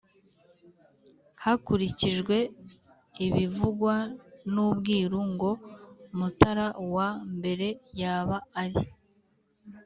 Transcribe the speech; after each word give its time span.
Hakurikijwe 1.43 2.35
ibivugwa 3.25 3.95
n 4.53 4.55
ubwiru 4.67 5.19
ngo 5.33 5.51
Mutara 6.17 6.67
wa 6.93 7.07
I 7.51 7.53
yaba 7.99 8.37
ari 8.63 8.81